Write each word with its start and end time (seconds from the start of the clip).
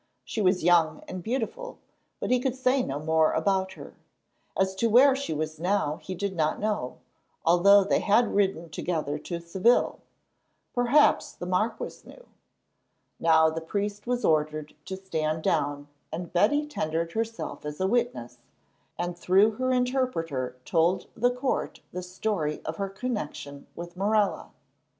She 0.23 0.41
was 0.41 0.63
young 0.63 1.03
and 1.07 1.21
beautiful, 1.21 1.77
but 2.19 2.31
he 2.31 2.39
could 2.39 2.55
say 2.55 2.81
no 2.81 2.97
more 2.97 3.33
about 3.33 3.73
her. 3.73 3.93
As 4.57 4.73
to 4.77 4.89
where 4.89 5.15
she 5.15 5.31
was 5.31 5.59
now 5.59 5.97
he 5.97 6.15
did 6.15 6.35
not 6.35 6.59
know, 6.59 6.97
although 7.45 7.83
they 7.83 7.99
had 7.99 8.33
ridden 8.33 8.71
together 8.71 9.19
to 9.19 9.39
Seville. 9.39 9.99
Perhaps 10.73 11.33
the 11.33 11.45
marquis 11.45 11.97
knew. 12.03 12.25
Now 13.19 13.51
the 13.51 13.61
priest 13.61 14.07
was 14.07 14.25
ordered 14.25 14.73
to 14.85 14.97
stand 14.97 15.43
down, 15.43 15.87
and 16.11 16.33
Betty 16.33 16.65
tendered 16.65 17.11
herself 17.11 17.63
as 17.63 17.79
a 17.79 17.85
witness, 17.85 18.39
and 18.97 19.15
through 19.15 19.51
her 19.57 19.71
interpreter 19.71 20.55
told 20.65 21.09
the 21.15 21.29
court 21.29 21.79
the 21.93 22.01
story 22.01 22.59
of 22.65 22.77
her 22.77 22.89
connection 22.89 23.67
with 23.75 23.95
Morella. 23.95 24.49